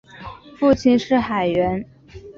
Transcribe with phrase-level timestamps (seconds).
[0.57, 1.85] 父亲是海员。